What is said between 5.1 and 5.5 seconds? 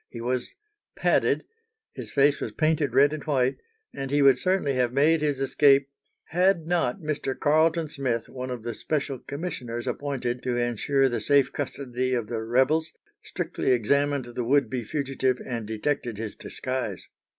his